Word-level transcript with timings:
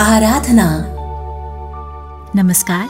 आराधना। 0.00 0.84
नमस्कार। 2.42 2.88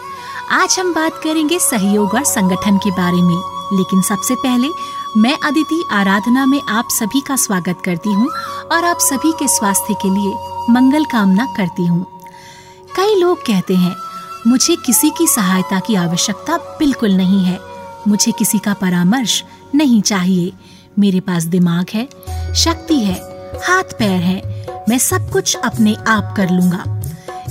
आज 0.51 0.77
हम 0.81 0.95
बात 0.95 1.13
करेंगे 1.25 1.59
सहयोग 1.59 2.15
और 2.15 2.25
संगठन 2.25 2.79
के 2.79 2.91
बारे 2.91 3.23
में। 3.23 3.43
लेकिन 3.79 4.03
सबसे 4.03 4.35
पहले, 4.35 4.69
मैं 5.17 5.39
अदिति 5.45 5.85
आराधना 5.93 6.47
में 6.47 6.63
आप 6.69 6.89
सभी 6.91 7.21
का 7.21 7.37
स्वागत 7.37 7.79
करती 7.85 8.13
हूँ 8.13 8.29
और 8.73 8.85
आप 8.85 8.97
सभी 9.01 9.33
के 9.33 9.49
स्वास्थ्य 9.49 9.95
के 9.95 10.11
लिए 10.11 10.35
मंगल 10.71 11.05
कामना 11.05 11.45
करती 11.57 11.87
हूँ। 11.87 12.07
कई 12.97 13.15
लोग 13.15 13.39
कहते 13.39 13.75
हैं, 13.75 13.97
मुझे 14.47 14.77
किसी 14.77 15.11
की 15.11 15.27
सहायता 15.27 15.81
की 15.81 15.95
आवश्यकता 15.95 16.57
बिल्कुल 16.57 17.11
नहीं 17.11 17.45
है। 17.45 17.61
मुझे 18.09 18.33
किसी 18.33 18.59
का 18.59 18.75
परामर्श 18.75 19.45
नहीं 19.75 20.03
चाहिए। 20.03 20.53
मेरे 20.99 21.21
पास 21.21 21.45
दिमाग 21.45 21.87
है, 21.95 22.09
शक्ति 22.55 23.01
है 23.01 23.21
हाथ 23.67 23.85
पैर 23.85 24.23
है। 24.23 24.61
मैं 24.89 24.99
सब 24.99 25.31
कुछ 25.31 25.57
अपने 25.57 25.97
आप 26.09 26.35
कर 26.37 26.51
लूँगा। 26.51 27.00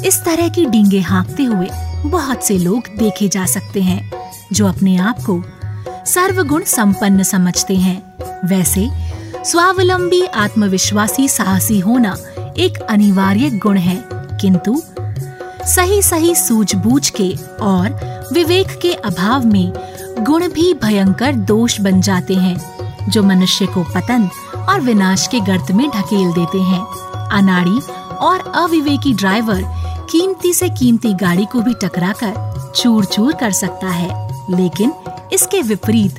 इस 0.06 0.24
तरह 0.26 0.50
की 0.50 0.66
डींगे 0.66 1.00
हाँकते 1.00 1.44
हुए 1.44 1.70
बहुत 2.06 2.44
से 2.44 2.58
लोग 2.58 2.84
देखे 3.00 3.28
जा 3.28 3.46
सकते 3.46 3.82
हैं, 3.82 4.12
जो 4.54 4.68
अपने 4.68 4.98
आप 4.98 5.18
को 5.30 5.44
सर्वगुण 6.06 6.64
संपन्न 6.64 7.24
समझते 7.24 7.76
हैं। 7.76 8.14
वैसे, 8.48 8.90
स्वावलंबी 9.46 10.26
आत्मविश्वासी 10.26 11.28
साहसी 11.28 11.80
होना 11.80 12.18
एक 12.58 12.82
अनिवार्य 12.82 13.50
गुण 13.50 13.78
है, 13.78 14.10
किंतु 14.14 14.82
सही 15.68 16.02
सही 16.02 16.36
सूझबूझ 16.36 17.10
के 17.10 17.36
और 17.62 17.90
विवेक 18.34 18.80
के 18.82 18.94
अभाव 18.94 19.46
में 19.46 19.74
गुण 20.20 20.48
भी 20.48 20.74
भयंकर 20.74 21.32
दोष 21.32 21.82
बन 21.82 22.02
जाते 22.02 22.34
हैं, 22.34 22.58
जो 23.10 23.24
मनुष्य 23.24 23.66
को 23.66 23.84
पतन 23.84 24.30
और 24.70 24.82
विनाश 24.82 25.28
के 25.28 25.40
गर्त 25.40 25.72
में 25.72 25.90
ढकेल 25.90 26.32
देते 26.32 26.58
हैं। 26.58 26.82
अनाड़ी 27.32 27.80
और 28.16 28.52
अविवेकी 28.56 29.14
ड्राइवर 29.14 29.79
कीमती 30.12 30.54
से 30.54 30.70
कीमती 30.70 31.14
गाड़ी 31.14 31.46
को 31.46 31.62
भी 31.62 31.74
टकराकर 31.74 32.72
चूर 32.76 33.06
चूर 33.06 33.34
कर 33.34 33.52
सकता 33.52 33.88
है। 33.88 34.30
लेकिन 34.58 34.94
इसके 35.34 35.62
विपरीत, 35.62 36.16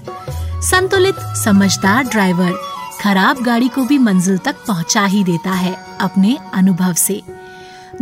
संतुलित, 0.62 1.14
समझदार 1.44 2.04
ड्राइवर 2.04 2.52
खराब 3.00 3.42
गाड़ी 3.42 3.68
को 3.68 3.84
भी 3.84 3.98
मंजिल 3.98 4.38
तक 4.38 4.56
पहुँचा 4.68 5.04
ही 5.04 5.24
देता 5.24 5.50
है 5.50 5.98
अपने 6.00 6.38
अनुभव 6.54 6.92
से। 6.92 7.22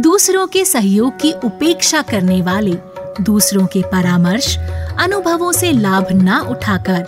दूसरों 0.00 0.47
के 0.47 0.64
सहयोग 0.64 1.19
की 1.20 1.33
उपेक्षा 1.33 2.02
करने 2.02 2.42
वाले 2.42 2.78
दूसरों 3.20 3.67
के 3.67 3.83
परामर्श, 3.83 4.58
अनुभवों 4.98 5.52
से 5.52 5.73
लाभ 5.73 6.06
न 6.12 6.39
उठाकर 6.39 7.06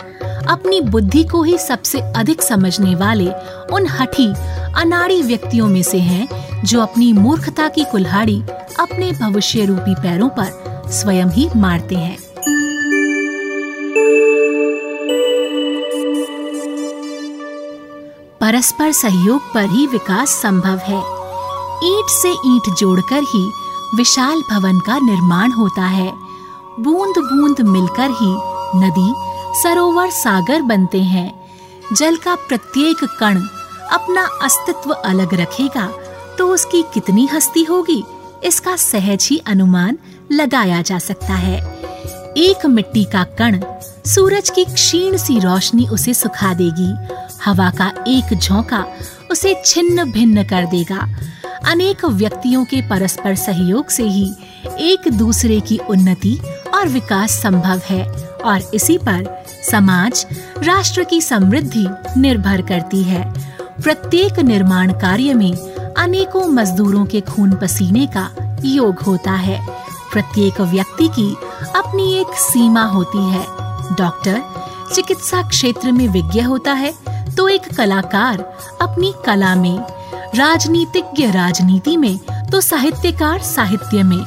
अपनी 0.49 0.81
बुद्धि 0.81 1.23
को 1.23 1.43
ही 1.43 1.57
सबसे 1.57 1.99
अधिक 1.99 2.41
समझने 2.41 2.95
वाले 2.95 3.31
उन 3.73 3.87
हठी, 3.87 4.33
अनाड़ी 4.81 5.21
व्यक्तियों 5.21 5.67
में 5.67 5.83
से 5.83 5.97
हैं 5.97 6.50
जो 6.65 6.81
अपनी 6.81 7.13
मूर्खता 7.13 7.67
की 7.67 7.83
कुल्हाड़ी 7.83 8.43
अपने 8.79 9.11
भविष्य 9.11 9.65
रूपी 9.65 9.95
पैरों 9.95 10.29
पर 10.29 10.81
स्वयं 10.91 11.25
ही 11.25 11.49
मारते 11.55 11.95
हैं। 11.95 12.17
परस्पर 18.41 18.91
सहयोग 18.91 19.53
पर 19.53 19.65
ही 19.65 19.87
विकास 19.87 20.29
संभव 20.29 20.77
है। 20.77 21.21
ईंट 21.83 22.09
से 22.09 22.29
ईंट 22.29 22.77
जोड़कर 22.77 23.19
ही 23.19 23.51
विशाल 23.95 24.41
भवन 24.51 24.79
का 24.79 24.99
निर्माण 24.99 25.51
होता 25.51 25.81
है। 25.81 26.13
बूंद 26.79 27.13
बूंद 27.17 27.61
मिलकर 27.61 28.09
ही 28.09 28.35
नदी, 28.75 29.13
सरोवर, 29.61 30.09
सागर 30.09 30.61
बनते 30.61 31.01
हैं। 31.01 31.49
जल 31.93 32.15
का 32.15 32.35
प्रत्येक 32.35 32.97
कण 33.19 33.41
अपना 33.91 34.29
अस्तित्व 34.43 34.91
अलग 34.91 35.33
रखेगा। 35.33 35.91
तो 36.41 36.47
उसकी 36.47 36.81
कितनी 36.93 37.25
हस्ती 37.25 37.63
होगी? 37.63 38.03
इसका 38.43 38.75
सहज 38.75 39.27
ही 39.31 39.37
अनुमान 39.47 39.97
लगाया 40.31 40.81
जा 40.81 40.99
सकता 40.99 41.33
है। 41.33 41.57
एक 42.37 42.65
मिट्टी 42.65 43.03
का 43.03 43.23
कण 43.23 43.59
सूरज 44.05 44.49
की 44.49 44.65
क्षीण 44.65 45.17
सी 45.17 45.39
रोशनी 45.39 45.87
उसे 45.87 46.13
सुखा 46.13 46.53
देगी। 46.53 46.89
हवा 47.45 47.69
का 47.69 47.93
एक 48.07 48.33
झोंका 48.39 48.85
उसे 49.31 49.61
छिन्न 49.65 50.11
भिन्न 50.11 50.43
कर 50.43 50.65
देगा। 50.65 51.07
अनेक 51.65 52.05
व्यक्तियों 52.05 52.65
के 52.65 52.81
परस्पर 52.81 53.35
सहयोग 53.35 53.89
से 53.89 54.03
ही 54.03 54.33
एक 54.79 55.07
दूसरे 55.13 55.59
की 55.59 55.77
उन्नति 55.77 56.37
और 56.73 56.87
विकास 56.87 57.31
संभव 57.31 57.81
है 57.85 58.05
और 58.45 58.71
इसी 58.73 58.97
पर 58.97 59.45
समाज, 59.71 60.25
राष्ट्र 60.63 61.03
की 61.03 61.21
समृद्धि 61.21 61.87
निर्भर 62.17 62.61
करती 62.61 63.03
है। 63.03 63.33
प्रत्येक 63.83 64.39
निर्माण 64.39 64.91
कार्य 64.91 65.33
में 65.33 65.70
अनेकों 66.01 66.47
मजदूरों 66.49 67.05
के 67.05 67.19
खून 67.21 67.51
पसीने 67.53 68.05
का 68.07 68.29
योग 68.65 68.99
होता 68.99 69.31
है। 69.31 69.59
प्रत्येक 70.13 70.61
व्यक्ति 70.61 71.07
की 71.09 71.29
अपनी 71.75 72.13
एक 72.13 72.33
सीमा 72.35 72.83
होती 72.85 73.29
है। 73.31 73.43
डॉक्टर 73.97 74.41
चिकित्सा 74.93 75.41
क्षेत्र 75.49 75.91
में 75.91 76.07
विज्ञ 76.07 76.41
होता 76.41 76.73
है 76.73 76.93
तो 77.35 77.47
एक 77.47 77.67
कलाकार 77.75 78.39
अपनी 78.81 79.13
कला 79.25 79.53
में, 79.55 79.77
राजनीतिज्ञ 80.35 81.29
राजनीति 81.31 81.95
में 81.97 82.17
तो 82.51 82.61
साहित्यकार 82.61 83.41
साहित्य 83.43 84.03
में, 84.03 84.23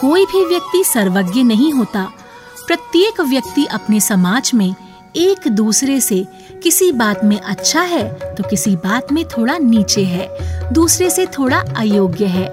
कोई 0.00 0.24
भी 0.24 0.44
व्यक्ति 0.46 0.82
सर्वज्ञ 0.84 1.42
नहीं 1.42 1.72
होता। 1.72 2.08
प्रत्येक 2.66 3.20
व्यक्ति 3.20 3.64
अपने 3.64 4.00
समाज 4.00 4.50
में 4.54 4.74
एक 5.16 5.48
दूसरे 5.48 6.00
से 6.00 6.26
किसी 6.62 6.90
बात 6.92 7.24
में 7.24 7.38
अच्छा 7.38 7.82
है 7.82 8.34
तो 8.34 8.48
किसी 8.50 8.74
बात 8.76 9.12
में 9.12 9.24
थोड़ा 9.28 9.56
नीचे 9.58 10.04
है, 10.04 10.28
दूसरे 10.72 11.10
से 11.10 11.26
थोड़ा 11.28 11.58
अयोग्य 11.76 12.26
है। 12.26 12.48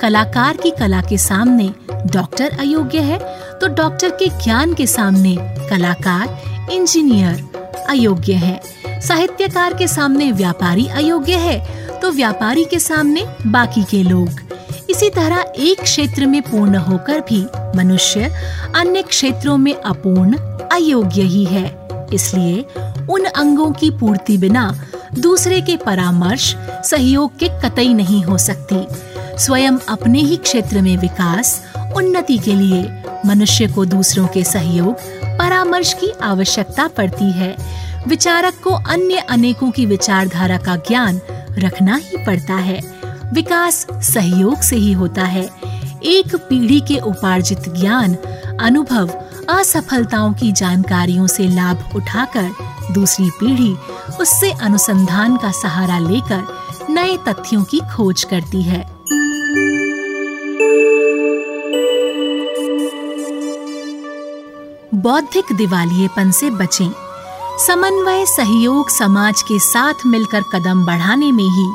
कलाकार 0.00 0.56
की 0.56 0.70
कला 0.70 1.00
के 1.00 1.18
सामने 1.18 1.72
डॉक्टर 2.06 2.56
अयोग्य 2.60 3.00
है 3.00 3.18
तो 3.58 3.66
डॉक्टर 3.66 4.10
के 4.12 4.28
ज्ञान 4.44 4.74
के 4.74 4.86
सामने 4.86 5.36
कलाकार, 5.70 6.70
इंजीनियर 6.72 7.84
अयोग्य 7.88 8.32
है। 8.34 8.60
साहित्यकार 9.00 9.74
के 9.74 9.88
सामने 9.88 10.30
व्यापारी 10.32 10.86
अयोग्य 10.86 11.36
है 11.36 12.00
तो 12.00 12.10
व्यापारी 12.10 12.64
के 12.64 12.78
सामने 12.78 13.24
बाकी 13.46 13.82
के 13.82 14.02
लोग। 14.02 14.40
इसी 14.90 15.10
तरह 15.10 15.52
एक 15.58 15.82
क्षेत्र 15.82 16.26
में 16.26 16.40
पूर्ण 16.42 16.76
होकर 16.78 17.20
भी 17.20 17.44
मनुष्य 17.76 18.30
अन्य 18.76 19.02
क्षेत्रों 19.02 19.56
में 19.58 19.74
अपूर्ण, 19.74 20.36
अयोग्य 20.68 21.22
ही 21.22 21.44
है। 21.44 21.81
इसलिए 22.12 22.66
उन 23.10 23.24
अंगों 23.24 23.72
की 23.72 23.90
पूर्ति 23.90 24.38
बिना 24.38 24.84
दूसरे 25.18 25.60
के 25.60 25.76
परामर्श, 25.76 26.56
सहयोग 26.84 27.38
के 27.38 27.48
कतई 27.48 27.94
नहीं 27.94 28.24
हो 28.24 28.38
सकती। 28.38 28.86
स्वयं 29.44 29.72
अपने 29.88 30.20
ही 30.20 30.36
क्षेत्र 30.36 30.82
में 30.82 30.96
विकास, 30.96 31.62
उन्नति 31.96 32.38
के 32.38 32.54
लिए 32.54 33.02
मनुष्य 33.26 33.66
को 33.66 33.84
दूसरों 33.84 34.26
के 34.26 34.44
सहयोग, 34.44 34.94
परामर्श 35.24 35.92
की 35.92 36.12
आवश्यकता 36.22 36.88
पड़ती 36.88 37.32
है। 37.32 37.56
विचारक 38.08 38.54
को 38.64 38.70
अन्य 38.70 39.16
अनेकों 39.16 39.70
की 39.70 39.86
विचारधारा 39.86 40.58
का 40.58 40.76
ज्ञान 40.76 41.20
रखना 41.58 41.96
ही 41.96 42.24
पड़ता 42.24 42.54
है। 42.54 42.80
विकास 43.32 43.86
सहयोग 43.92 44.60
से 44.60 44.76
ही 44.76 44.92
होता 44.92 45.24
है। 45.24 45.50
एक 46.04 46.36
पीढ़ी 46.36 46.80
के 46.80 46.96
उपार्जित 46.96 47.58
ज्ञान, 47.68 48.14
अनुभव 48.60 49.21
असफलताओं 49.48 50.32
की 50.32 50.52
जानकारियों 50.52 51.26
से 51.26 51.48
लाभ 51.48 51.90
उठाकर 51.96 52.50
दूसरी 52.92 53.30
पीढ़ी 53.30 53.76
उससे 54.20 54.52
अनुसंधान 54.52 55.36
का 55.36 55.50
सहारा 55.50 55.98
लेकर 55.98 56.46
नए 56.90 57.16
तथ्यों 57.16 57.64
की 57.64 57.80
खोज 57.96 58.24
करती 58.24 58.62
है। 58.62 59.02
बौद्धिक 64.94 65.44
दिवालियेपन 65.56 66.30
से 66.30 66.50
बचें। 66.50 66.90
समन्वय 67.66 68.26
सहयोग 68.26 68.90
समाज 68.90 69.42
के 69.42 69.58
साथ 69.58 69.94
मिलकर 70.06 70.42
कदम 70.42 70.86
बढ़ाने 70.86 71.32
में 71.32 71.44
ही 71.44 71.70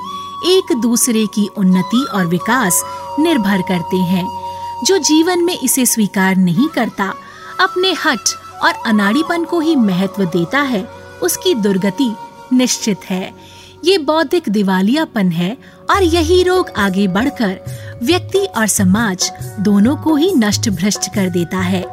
एक 0.58 0.82
दूसरे 0.82 1.26
की 1.26 1.50
उन्नति 1.58 2.06
और 2.14 2.26
विकास 2.26 2.84
निर्भर 3.20 3.62
करते 3.62 3.98
हैं। 3.98 4.28
जो 4.84 4.98
जीवन 4.98 5.40
में 5.40 5.60
इसे 5.60 5.86
स्वीकार 5.86 6.36
नहीं 6.36 6.68
करता 6.68 7.14
अपने 7.60 7.94
हट 8.06 8.36
और 8.64 8.74
अनाड़ीपन 8.86 9.44
को 9.44 9.60
ही 9.60 9.76
महत्व 9.76 10.24
देता 10.26 10.60
है, 10.62 10.84
उसकी 11.24 11.54
दुर्गति 11.54 12.12
निश्चित 12.54 13.10
है। 13.10 13.34
ये 13.86 13.98
बौद्धिक 13.98 14.50
दिवालियापन 14.50 15.32
है 15.32 15.58
और 15.90 16.04
यही 16.04 16.42
रोग 16.44 16.70
आगे 16.78 17.08
बढ़कर 17.08 17.60
व्यक्ति 18.04 18.46
और 18.58 18.68
समाज 18.68 19.32
दोनों 19.60 19.96
को 19.96 20.16
ही 20.16 20.34
नष्ट 20.36 20.70
भ्रष्ट 20.70 21.14
कर 21.16 21.30
देता 21.30 21.58
है। 21.58 21.86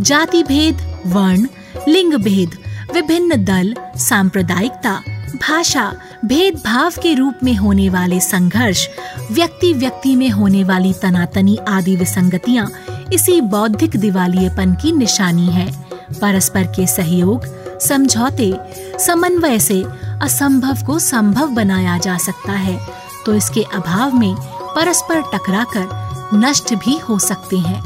जाति 0.00 0.42
भेद 0.42 0.80
वर्ण 1.06 1.46
लिंग 1.88 2.14
भेद 2.14 2.56
विभिन्न 2.94 3.44
दल, 3.44 3.74
सांप्रदायिकता, 3.96 4.92
भाषा, 5.40 5.92
भेदभाव 6.24 6.92
के 7.02 7.14
रूप 7.14 7.38
में 7.44 7.54
होने 7.54 7.88
वाले 7.88 8.20
संघर्ष 8.20 8.86
व्यक्ति 9.32 9.72
व्यक्ति 9.72 10.14
में 10.16 10.28
होने 10.30 10.62
वाली 10.64 10.92
तनातनी 10.92 11.56
आदि 11.68 11.96
विसंगतियाँ 11.96 12.66
इसी 13.12 13.40
बौद्धिक 13.40 13.96
दिवालियेपन 13.96 14.74
की 14.74 14.92
निशानी 14.92 15.46
है। 15.46 15.70
परस्पर 16.12 16.64
के 16.66 16.86
सहयोग, 16.86 17.46
समझौते, 17.80 18.52
समन्वय 18.98 19.58
से 19.58 19.82
असंभव 20.22 20.84
को 20.86 20.98
संभव 20.98 21.46
बनाया 21.46 21.98
जा 21.98 22.16
सकता 22.18 22.52
है 22.52 22.78
तो 23.26 23.34
इसके 23.34 23.62
अभाव 23.74 24.14
में 24.14 24.34
परस्पर 24.76 25.20
टकराकर 25.34 25.88
नष्ट 26.34 26.74
भी 26.74 26.96
हो 26.98 27.18
सकते 27.18 27.56
हैं। 27.58 27.82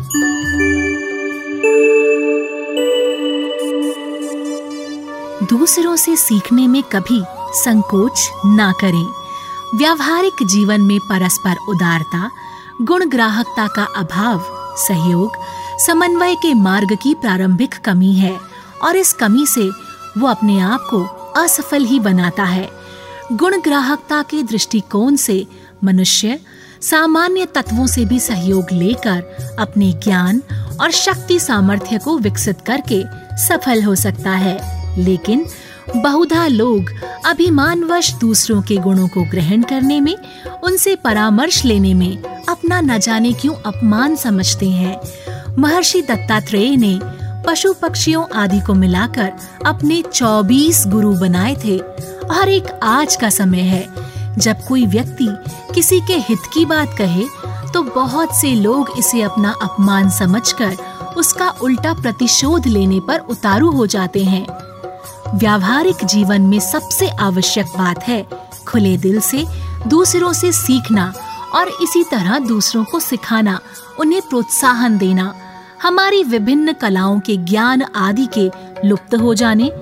दूसरों 5.49 5.96
से 5.96 6.17
सीखने 6.17 6.67
में 6.67 6.82
कभी 6.82 7.22
संकोच 7.55 8.28
ना 8.46 8.72
करें। 8.72 9.06
व्यावहारिक 9.75 10.46
जीवन 10.46 10.81
में 10.81 10.99
परस्पर 11.00 11.56
उदारता, 11.69 12.31
गुण 12.82 13.08
ग्राहकता 13.08 13.67
का 13.67 13.84
अभाव 13.96 14.38
सहयोग, 14.76 15.32
समन्वय 15.87 16.34
के 16.34 16.55
मार्ग 16.55 16.99
की 17.02 17.14
प्रारंभिक 17.14 17.75
कमी 17.75 18.12
है 18.14 18.38
और 18.82 18.96
इस 18.96 19.12
कमी 19.12 19.46
से 19.46 19.70
वो 20.19 20.26
अपने 20.26 20.61
आप 20.61 20.81
को 20.90 21.05
असफल 21.37 21.84
ही 21.84 22.00
बनाता 22.00 22.43
है। 22.43 22.70
गुण 23.32 23.61
ग्राहकता 23.61 24.22
के 24.22 24.43
दृष्टिकोण 24.43 25.17
से 25.17 25.46
मनुष्य 25.84 26.40
सामान्य 26.82 27.46
तत्वों 27.46 27.87
से 27.87 28.05
भी 28.05 28.20
सहयोग 28.20 28.67
लेकर 28.72 29.37
अपने 29.58 29.93
ज्ञान 29.93 30.43
और 30.81 30.90
शक्ति 30.90 31.40
सामर्थ्य 31.40 31.99
को 31.99 32.19
विकसित 32.19 32.58
करके 32.61 33.02
सफल 33.37 33.82
हो 33.82 33.94
सकता 33.94 34.31
है। 34.31 34.81
लेकिन 34.99 35.46
बहुधा 35.97 36.47
लोग 36.47 36.93
अभिमानवश 37.27 38.15
दूसरों 38.15 38.63
के 38.63 38.77
गुणों 38.77 39.09
को 39.09 39.23
ग्रहण 39.23 39.63
करने 39.63 40.01
में, 40.01 40.17
उनसे 40.65 40.97
परामर्श 40.97 41.65
लेने 41.65 41.95
में 41.95 42.45
अपना 42.49 42.81
न 42.81 42.99
जाने 42.99 43.33
क्यों 43.33 43.55
अपमान 43.55 44.17
समझते 44.17 44.71
हैं। 44.71 45.01
महर्षि 45.59 46.03
दत्तात्रेय 46.03 46.77
ने 46.77 47.01
पशु 47.47 47.73
पक्षियों 47.73 48.25
आदि 48.35 48.61
को 48.61 48.75
मिलाकर 48.75 49.33
अपने 49.67 50.03
24 50.15 50.85
गुरु 50.87 51.13
बनाए 51.13 51.57
थे। 51.65 51.79
और 52.31 52.49
एक 52.49 52.81
आज 52.83 53.17
का 53.17 53.31
समय 53.31 53.61
है। 53.61 53.87
जब 54.39 54.57
कोई 54.69 54.87
व्यक्ति 54.87 55.29
किसी 55.75 56.01
के 56.01 56.15
हित 56.19 56.39
की 56.55 56.65
बात 56.65 56.95
कहे 56.99 57.25
तो 57.73 57.83
बहुत 57.83 58.35
से 58.41 58.55
लोग 58.55 58.91
इसे 58.99 59.23
अपना 59.23 59.55
अपमान 59.63 60.11
समझकर 60.11 60.77
उसका 61.17 61.49
उल्टा 61.51 61.93
प्रतिशोध 61.93 62.67
लेने 62.67 63.01
पर 63.01 63.19
उतारू 63.19 63.71
हो 63.71 63.87
जाते 63.87 64.25
हैं। 64.25 64.47
व्यावहारिक 65.35 66.05
जीवन 66.05 66.43
में 66.43 66.61
सबसे 66.61 67.09
आवश्यक 67.09 67.67
बात 67.67 68.03
है 68.03 68.27
खुले 68.67 68.97
दिल 68.97 69.21
से 69.21 69.44
दूसरों 69.87 70.32
से 70.32 70.53
सीखना 70.53 71.12
और 71.55 71.69
इसी 71.69 72.05
तरह 72.05 72.38
दूसरों 72.38 72.85
को 72.85 73.00
सिखाना, 73.00 73.61
उन्हें 74.00 74.23
प्रोत्साहन 74.23 74.99
देना। 74.99 75.35
हमारी 75.82 76.25
विभिन्न 76.25 76.73
कलाओं 76.73 77.21
के 77.21 77.37
ज्ञान 77.37 77.82
आदि 77.82 78.29
के 78.38 78.50
लुप्त 78.88 79.15
हो 79.15 79.35
जाने, 79.35 79.73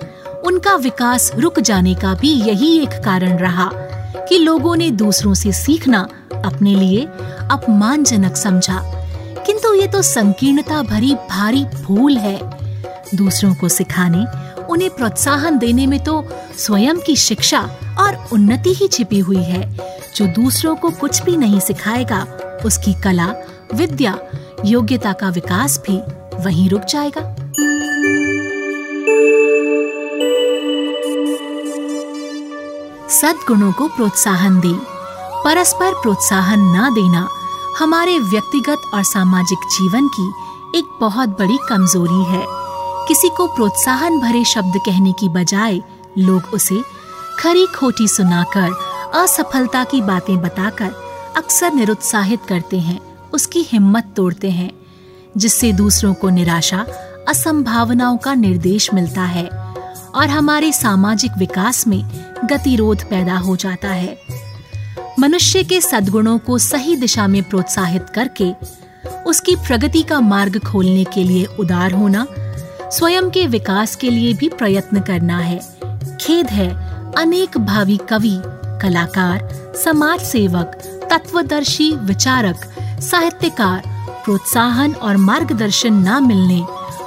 उनका 0.47 0.75
विकास 0.75 1.33
रुक 1.39 1.61
जाने 1.61 1.95
का 1.95 2.15
भी 2.15 2.31
यही 2.31 2.79
एक 2.79 3.03
कारण 3.05 3.37
रहा 3.37 3.71
कि 4.29 4.39
लोगों 4.39 4.77
ने 4.77 4.91
दूसरों 4.91 5.35
से 5.35 5.53
सीखना 5.53 6.09
अपने 6.45 6.75
लिए 6.75 7.01
अपमानजनक 7.51 8.37
समझा। 8.37 8.83
किंतु 9.47 9.75
ये 9.75 9.87
तो 9.87 10.03
संकीर्णता 10.03 10.83
भरी 10.83 11.15
भारी 11.15 11.65
भूल 11.65 12.17
है। 12.17 12.69
दूसरों 13.15 13.55
को 13.55 13.69
सिखाने 13.69 14.48
उन्हें 14.71 14.91
प्रोत्साहन 14.91 15.59
देने 15.59 15.87
में 15.87 16.05
तो 16.05 16.25
स्वयं 16.59 16.97
की 16.97 17.17
शिक्षा 17.17 17.61
और 17.99 18.29
उन्नति 18.33 18.75
ही 18.75 18.89
छिपी 18.89 19.19
हुई 19.19 19.43
है। 19.43 19.79
जो 20.17 20.27
दूसरों 20.27 20.77
को 20.77 20.91
कुछ 20.91 21.23
भी 21.23 21.37
नहीं 21.37 21.61
सिखाएगा, 21.61 22.27
उसकी 22.67 22.95
कला, 22.95 23.35
विद्या, 23.75 24.19
योग्यता 24.65 25.13
का 25.13 25.29
विकास 25.29 25.83
भी 25.87 26.01
वहीं 26.45 26.71
रुक 26.71 26.83
जाएगा। 26.83 27.35
सद्गुणों 33.09 33.73
को 33.73 33.89
प्रोत्साहन 33.89 34.61
दे। 34.61 34.73
परस्पर 35.45 35.93
प्रोत्साहन 35.95 36.61
न 36.61 36.95
देना 36.95 37.29
हमारे 37.79 38.19
व्यक्तिगत 38.19 38.79
और 38.95 39.03
सामाजिक 39.03 39.59
जीवन 39.59 40.09
की 40.09 40.33
एक 40.79 40.85
बहुत 41.01 41.29
बड़ी 41.29 41.59
कमज़ोरी 41.69 42.25
है। 42.25 42.58
किसी 43.09 43.29
को 43.29 43.47
प्रोत्साहन 43.47 44.19
भरे 44.21 44.45
शब्द 44.45 44.73
कहने 44.87 45.13
की 45.13 45.29
बजाय 45.29 45.81
लोग 46.19 46.51
उसे 46.55 46.83
खरी 47.39 47.67
खोटी 47.67 48.09
सुनाकर, 48.09 48.73
असफलता 49.15 49.85
की 49.85 50.01
बातें 50.01 50.37
बताकर 50.41 50.91
अक्सर 51.37 51.73
निरुत्साहित 51.73 52.41
करते 52.49 52.79
हैं, 52.79 53.01
उसकी 53.33 53.63
हिम्मत 53.63 54.13
तोड़ते 54.17 54.51
हैं, 54.51 54.71
जिससे 55.37 55.73
दूसरों 55.73 56.15
को 56.15 56.29
निराशा, 56.29 56.85
असंभावनाओं 57.29 58.17
का 58.17 58.35
निर्देश 58.35 58.93
मिलता 58.95 59.23
है 59.23 59.49
और 60.15 60.29
हमारे 60.29 60.73
सामाजिक 60.73 61.33
विकास 61.39 61.87
में 61.87 62.03
गतिरोध 62.45 63.03
पैदा 63.03 63.37
हो 63.37 63.57
जाता 63.57 63.89
है। 63.89 64.19
मनुष्य 65.19 65.63
के 65.65 65.81
सद्गुणों 65.81 66.39
को 66.39 66.59
सही 66.59 66.97
दिशा 66.97 67.27
में 67.27 67.43
प्रोत्साहित 67.43 68.11
करके 68.11 68.53
उसकी 69.27 69.57
प्रगति 69.57 70.03
का 70.03 70.21
मार्ग 70.21 70.59
खोलने 70.59 71.05
के 71.05 71.25
लिए 71.25 71.45
उदार 71.45 71.93
होना 71.93 72.27
स्वयं 72.93 73.31
के 73.31 73.47
विकास 73.47 73.97
के 73.97 74.11
लिए 74.11 74.35
भी 74.35 74.49
प्रयत्न 74.49 75.01
करना 75.01 75.39
है। 75.39 75.59
खेद 76.21 76.47
है, 76.47 76.69
अनेक 77.15 77.59
भावी 77.59 77.97
कवि, 77.97 78.43
कलाकार 78.83 79.73
समाज 79.85 80.21
सेवक 80.21 80.73
तत्वदर्शी, 81.11 81.93
विचारक, 81.93 82.57
साहित्यकार, 83.01 83.83
प्रोत्साहन 84.25 84.93
और 84.93 85.17
मार्गदर्शन 85.17 85.93
न 85.93 86.25
मिलने, 86.25 86.65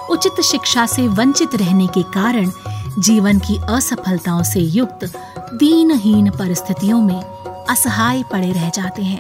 उचित 0.10 0.42
शिक्षा 0.42 0.86
से 0.86 1.08
वंचित 1.08 1.56
रहने 1.56 1.88
के 1.88 2.04
कारण 2.04 2.52
जीवन 3.00 3.40
की 3.40 3.60
असफलताओं 3.70 4.44
से 4.44 4.60
युक्त, 4.60 5.06
दीनहीन 5.54 6.30
परिस्थितियों 6.30 7.02
में 7.02 7.22
असहाय 7.70 8.24
पड़े 8.32 8.52
रह 8.52 8.70
जाते 8.70 9.02
हैं। 9.02 9.20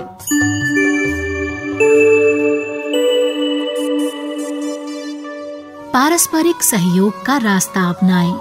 पारस्परिक 5.93 6.63
सहयोग 6.63 7.25
का 7.25 7.37
रास्ता 7.37 7.89
अपनाएँ। 7.89 8.31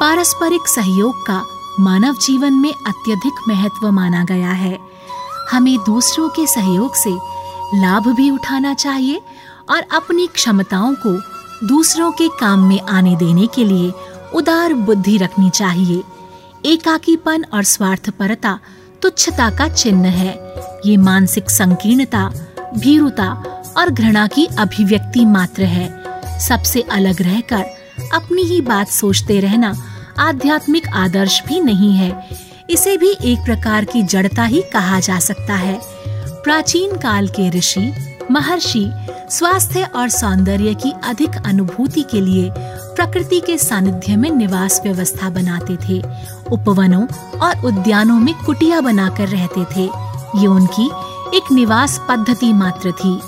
पारस्परिक 0.00 0.68
सहयोग 0.68 1.26
का 1.26 1.44
मानव 1.80 2.14
जीवन 2.14 2.52
में 2.52 2.74
अत्यधिक 2.86 3.32
महत्व 3.48 3.90
माना 3.90 4.24
गया 4.24 4.50
है। 4.50 4.78
हमें 5.50 5.78
दूसरों 5.78 6.28
के 6.28 6.46
सहयोग 6.46 6.94
से 6.94 7.10
लाभ 7.74 8.08
भी 8.08 8.30
उठाना 8.30 8.74
चाहिए 8.74 9.20
और 9.70 9.82
अपनी 9.92 10.26
क्षमताओं 10.26 10.94
को 10.94 11.12
दूसरों 11.66 12.12
के 12.12 12.28
काम 12.28 12.68
में 12.68 12.80
आने 12.80 13.16
देने 13.16 13.46
के 13.46 13.64
लिए 13.64 13.92
उदार 14.34 14.74
बुद्धि 14.74 15.16
रखनी 15.18 15.50
चाहिए। 15.50 16.02
एकाकीपन 16.64 17.44
और 17.54 17.64
स्वार्थपरता 17.64 18.58
तुच्छता 19.02 19.50
का 19.50 19.68
चिन्ह 19.68 20.08
है। 20.08 20.54
ये 20.86 20.96
मानसिक 20.96 21.50
संकीर्णता, 21.50 22.30
भीरुता 22.74 23.32
और 23.76 23.90
घृणा 23.90 24.26
की 24.26 24.46
अभिव्यक्ति 24.46 25.24
मात्र 25.24 25.62
है। 25.62 25.99
सबसे 26.40 26.80
अलग 26.80 27.22
रहकर 27.22 27.64
अपनी 28.14 28.42
ही 28.42 28.60
बात 28.60 28.88
सोचते 28.88 29.40
रहना 29.40 29.72
आध्यात्मिक 30.18 30.88
आदर्श 30.88 31.42
भी 31.46 31.60
नहीं 31.60 31.92
है। 31.96 32.28
इसे 32.70 32.96
भी 32.96 33.16
एक 33.24 33.38
प्रकार 33.44 33.84
की 33.84 34.02
जड़ता 34.02 34.44
ही 34.44 34.62
कहा 34.72 35.00
जा 35.00 35.18
सकता 35.18 35.54
है। 35.54 35.80
प्राचीन 36.44 36.96
काल 36.96 37.28
के 37.28 37.50
ऋषि, 37.50 37.92
महर्षि 38.30 38.90
स्वास्थ्य 39.30 39.84
और 39.96 40.08
सौंदर्य 40.08 40.74
की 40.74 40.92
अधिक 41.04 41.30
अनुभूति 41.46 42.02
के 42.02 42.20
लिए 42.20 42.50
प्रकृति 42.96 43.40
के 43.40 43.58
सानिध्य 43.58 44.16
में 44.16 44.30
निवास 44.30 44.80
व्यवस्था 44.84 45.30
बनाते 45.30 45.76
थे। 45.76 46.02
उपवनों 46.52 47.06
और 47.38 47.64
उद्यानों 47.64 48.18
में 48.20 48.34
कुटिया 48.34 48.80
बनाकर 48.80 49.28
रहते 49.28 49.64
थे। 49.64 49.90
ये 50.40 50.46
उनकी 50.46 50.86
एक 51.36 51.52
निवास 51.52 52.00
पद्धति 52.08 52.52
मात्र 52.52 52.92
थी। 52.92 53.20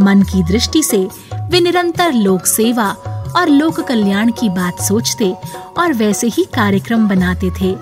मन 0.00 0.22
की 0.22 0.42
दृष्टि 0.42 0.82
से 0.82 1.08
वे 1.50 1.60
निरंतर 1.60 2.12
लोक 2.12 2.46
सेवा 2.46 2.90
और 3.36 3.48
लोक 3.48 3.80
कल्याण 3.80 4.30
की 4.30 4.48
बात 4.48 4.80
सोचते 4.82 5.34
और 5.78 5.92
वैसे 5.92 6.26
ही 6.26 6.44
कार्यक्रम 6.44 7.08
बनाते 7.08 7.50
थे। 7.50 7.72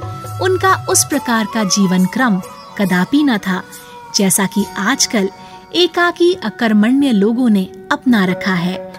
उनका 0.43 0.75
उस 0.89 1.05
प्रकार 1.05 1.47
का 1.55 1.65
जीवन 1.65 2.07
क्रम 2.07 2.41
कदापि 2.79 3.23
न 3.23 3.39
था, 3.39 3.63
जैसा 4.17 4.47
कि 4.47 4.65
आजकल 4.79 5.29
एकाकी 5.75 6.33
अकर्मण्य 6.35 7.13
लोगों 7.13 7.49
ने 7.51 7.69
अपना 7.93 8.25
रखा 8.25 8.55
है। 8.55 8.93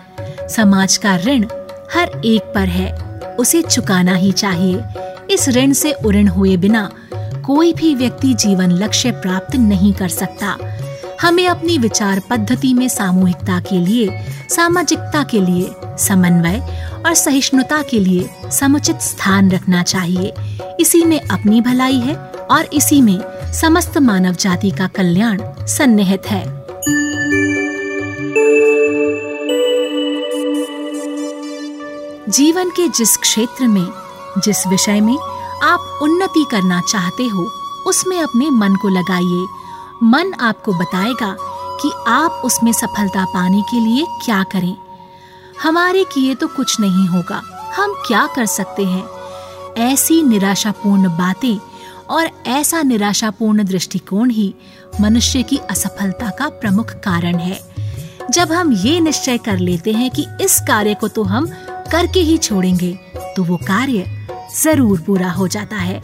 समाज 0.50 0.98
का 0.98 1.16
ऋण 1.16 1.46
हर 1.94 2.22
एक 2.26 2.52
पर 2.56 2.68
है, 2.68 2.92
उसे 3.40 3.62
चुकाना 3.62 4.16
ही 4.16 4.32
चाहिए। 4.32 4.84
इस 5.32 5.50
ऋण 5.50 5.74
से 5.74 5.94
उऋण 5.94 6.28
हुए 6.28 6.58
बिना 6.58 6.90
कोई 7.46 7.74
भी 7.74 7.96
व्यक्ति 7.96 8.34
जीवन 8.34 8.72
लक्ष्य 8.72 9.12
प्राप्त 9.12 9.56
नहीं 9.56 9.94
कर 9.94 10.10
सकता। 10.10 10.58
हमें 11.22 11.48
अपनी 11.48 11.78
विचार 11.78 12.22
पद्धति 12.30 12.74
में 12.74 12.88
सामूहिकता 12.90 13.60
के 13.60 13.80
लिए, 13.80 14.26
सामाजिकता 14.50 15.24
के 15.24 15.42
लिए 15.42 15.72
समन्वय 15.98 16.60
और 17.06 17.14
सहिष्णुता 17.14 17.82
के 17.82 18.00
लिए 18.00 18.30
समुचित 18.52 19.00
स्थान 19.00 19.52
रखना 19.52 19.84
चाहिए। 19.84 20.34
इसी 20.80 21.04
में 21.06 21.22
अपनी 21.22 21.62
भलाई 21.62 22.00
है 22.00 22.16
और 22.52 22.66
इसी 22.74 23.02
में 23.02 23.20
समस्त 23.54 23.98
मानव 23.98 24.34
जाति 24.34 24.72
का 24.72 24.88
कल्याण 24.88 25.42
सन्निहित 25.66 26.28
है। 26.28 26.66
जीवन 32.30 32.70
के 32.70 32.88
जिस 32.88 33.18
क्षेत्र 33.18 33.68
में, 33.68 33.88
जिस 34.38 34.68
विषय 34.68 35.02
में 35.02 35.18
आप 35.64 36.00
उन्नति 36.02 36.46
करना 36.52 36.82
चाहते 36.82 37.24
हो, 37.24 37.52
उसमें 37.88 38.22
अपने 38.22 38.50
मन 38.50 38.76
को 38.76 38.90
लगाइए। 38.90 39.46
मन 40.06 40.34
आपको 40.40 40.74
बताएगा 40.74 41.36
कि 41.82 41.92
आप 42.08 42.42
उसमें 42.46 42.72
सफलता 42.74 43.24
पाने 43.26 43.62
के 43.62 43.80
लिए 43.80 44.06
क्या 44.26 44.42
करें। 44.44 44.76
हमारे 45.64 46.04
किए 46.04 46.36
तो 46.36 46.48
कुछ 46.48 46.80
नहीं 46.80 47.08
होगा। 47.08 47.42
हम 47.76 47.94
क्या 48.08 48.26
कर 48.36 48.46
सकते 48.46 48.86
हैं? 48.86 49.04
ऐसी 49.84 50.22
निराशापूर्ण 50.24 51.10
बातें 51.18 51.58
और 52.10 52.30
ऐसा 52.48 52.82
निराशापूर्ण 52.82 53.64
दृष्टिकोण 53.64 54.30
ही 54.30 54.54
मनुष्य 55.02 55.44
की 55.44 55.58
असफलता 55.70 56.30
का 56.30 56.50
प्रमुख 56.62 56.92
कारण 57.04 57.38
है। 57.38 57.60
जब 58.32 58.52
हम 58.52 58.74
ये 58.76 59.00
निश्चय 59.00 59.38
कर 59.38 59.58
लेते 59.60 59.92
हैं 59.92 60.10
कि 60.12 60.26
इस 60.42 60.60
कार्य 60.60 60.94
को 60.94 61.08
तो 61.08 61.24
हम 61.24 61.48
करके 61.92 62.20
ही 62.20 62.38
छोड़ेंगे 62.38 62.94
तो 63.36 63.44
वो 63.44 63.58
कार्य 63.58 64.06
ज़रूर 64.56 65.02
पूरा 65.02 65.32
हो 65.32 65.48
जाता 65.48 65.76
है। 65.76 66.00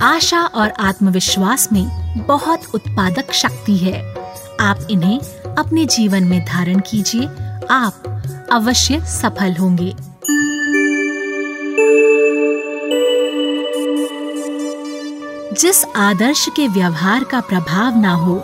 आशा 0.00 0.40
और 0.40 0.70
आत्मविश्वास 0.70 1.68
में 1.72 2.18
बहुत 2.26 2.60
उत्पादक 2.74 3.32
शक्ति 3.32 3.76
है। 3.76 4.14
आप 4.60 4.78
इन्हें 4.90 5.20
अपने 5.58 5.84
जीवन 5.84 6.24
में 6.24 6.44
धारण 6.44 6.80
कीजिए। 6.80 7.26
आप 7.70 8.22
अवश्य 8.52 9.00
सफल 9.00 9.56
होंगे। 9.56 9.94
जिस 15.54 15.84
आदर्श 15.96 16.48
के 16.56 16.68
व्यवहार 16.68 17.24
का 17.24 17.40
प्रभाव 17.40 17.98
ना 17.98 18.14
हो, 18.14 18.34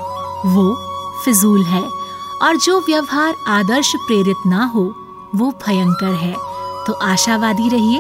वो 0.47 0.77
फिजूल 1.25 1.65
है। 1.65 1.85
और 2.43 2.57
जो 2.57 2.81
व्यवहार 2.81 3.35
आदर्श 3.49 3.93
प्रेरित 3.97 4.37
ना 4.47 4.65
हो, 4.65 4.95
वो 5.35 5.51
भयंकर 5.51 6.15
है। 6.15 6.35
तो 6.87 6.93
आशावादी 6.93 7.69
रहिए, 7.69 7.99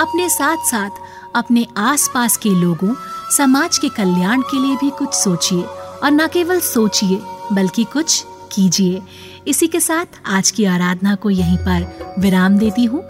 अपने 0.00 0.28
साथ 0.28 0.56
साथ 0.56 0.90
अपने 1.34 1.66
आसपास 1.76 2.36
के 2.36 2.50
लोगों, 2.50 2.94
समाज 3.36 3.78
के 3.78 3.88
कल्याण 3.88 4.42
के 4.42 4.60
लिए 4.60 4.76
भी 4.76 4.90
कुछ 4.90 5.14
सोचिए 5.14 5.62
और 5.62 6.10
न 6.10 6.26
केवल 6.26 6.60
सोचिए, 6.60 7.20
बल्कि 7.52 7.84
कुछ 7.84 8.22
कीजिए। 8.52 9.02
इसी 9.46 9.66
के 9.66 9.80
साथ 9.80 10.20
आज 10.26 10.50
की 10.50 10.64
आराधना 10.64 11.14
को 11.14 11.30
यहीं 11.30 11.56
पर 11.58 12.14
विराम 12.18 12.58
देती 12.58 12.84
हूँ। 12.84 13.02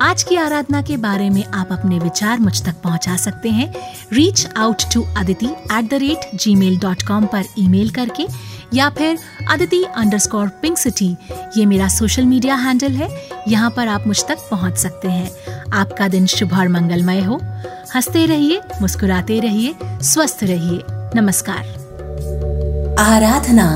आज 0.00 0.22
की 0.22 0.36
आराधना 0.36 0.82
के 0.82 0.96
बारे 0.96 1.28
में 1.30 1.44
आप 1.44 1.68
अपने 1.72 1.98
विचार 1.98 2.38
मुझ 2.38 2.62
तक 2.62 2.74
पहुँचा 2.84 3.16
सकते 3.16 3.48
हैं। 3.48 3.72
Reach 4.12 4.46
out 4.56 4.82
to 4.94 5.04
Aditi 5.18 5.46
at 5.46 5.90
the 5.90 5.94
rate 5.94 6.30
Gmail 6.54 6.78
dot 6.78 7.02
com 7.02 7.26
पर 7.26 7.44
ईमेल 7.58 7.90
करके, 7.90 8.26
या 8.74 8.88
फिर 8.90 9.18
Aditi 9.50 9.82
under 9.84 10.18
score 10.18 10.48
pink 10.62 10.78
city 10.78 11.16
ये 11.56 11.64
मेरा 11.66 11.88
सोशल 11.88 12.24
मीडिया 12.24 12.54
हैंडल 12.54 12.92
है। 12.92 13.08
यहाँ 13.48 13.70
पर 13.70 13.88
आप 13.88 14.06
मुझ 14.06 14.22
तक 14.24 14.48
पहुँच 14.50 14.76
सकते 14.78 15.08
हैं। 15.08 15.59
आपका 15.72 16.08
दिन 16.08 16.26
शुभ 16.26 16.54
और 16.54 16.68
मंगलमय 16.68 17.20
हो। 17.20 17.40
हँसते 17.94 18.26
रहिए 18.26 18.60
मुस्कुराते 18.80 19.40
रहिए 19.40 19.74
स्वस्थ 19.84 20.38
रहिए। 20.42 20.82
नमस्कार। 21.20 21.64
आराधना 22.98 23.66